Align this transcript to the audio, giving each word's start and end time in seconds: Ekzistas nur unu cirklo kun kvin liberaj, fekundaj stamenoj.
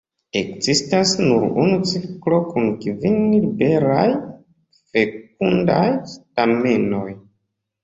Ekzistas 0.39 1.11
nur 1.19 1.43
unu 1.63 1.75
cirklo 1.89 2.39
kun 2.47 2.71
kvin 2.87 3.21
liberaj, 3.35 4.07
fekundaj 4.97 5.87
stamenoj. 6.17 7.09